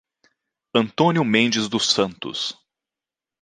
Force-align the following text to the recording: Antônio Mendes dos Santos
Antônio 0.75 1.23
Mendes 1.23 1.69
dos 1.69 1.91
Santos 1.91 2.57